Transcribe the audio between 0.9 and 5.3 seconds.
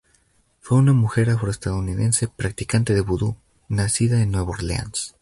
mujer afroestadounidense, practicante de vudú, nacida en Nueva Orleans.